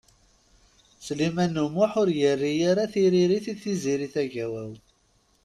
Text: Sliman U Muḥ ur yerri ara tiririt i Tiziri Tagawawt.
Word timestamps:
Sliman 1.05 1.53
U 1.63 1.65
Muḥ 1.75 1.91
ur 2.01 2.09
yerri 2.19 2.53
ara 2.69 2.83
tiririt 2.93 3.45
i 3.53 3.55
Tiziri 3.61 4.07
Tagawawt. 4.13 4.83